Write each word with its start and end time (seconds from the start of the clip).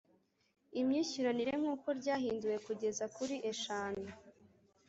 imyishyuranire 0.79 1.53
nk 1.61 1.65
uko 1.73 1.87
ryahinduwe 1.99 2.55
kugeza 2.65 3.03
kuri 3.15 3.35
eshanu 3.51 4.05